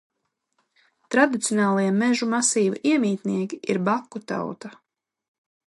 Tradicionālie 1.15 1.91
mežu 1.99 2.29
masīvu 2.33 2.81
iemītnieki 2.93 3.61
ir 3.75 3.83
baku 3.91 4.25
tauta. 4.33 4.73